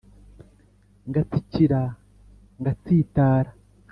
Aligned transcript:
ngatsikira 1.09 1.81
ngatsitara 2.59 3.51